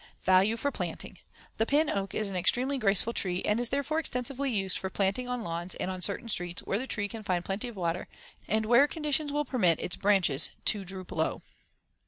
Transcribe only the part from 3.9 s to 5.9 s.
extensively used for planting on lawns